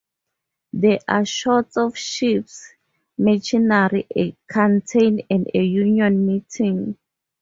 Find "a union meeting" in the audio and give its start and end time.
5.53-6.97